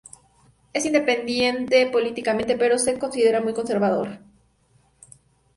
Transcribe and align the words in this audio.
Es 0.73 0.83
independiente 0.87 1.87
políticamente 1.91 2.57
pero 2.57 2.79
se 2.79 2.93
le 2.93 2.97
considera 2.97 3.39
muy 3.39 3.53
conservador. 3.53 4.17